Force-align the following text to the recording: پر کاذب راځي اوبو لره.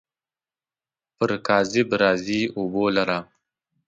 پر 1.17 1.29
کاذب 1.47 1.87
راځي 2.01 2.41
اوبو 2.57 2.83
لره. 2.97 3.19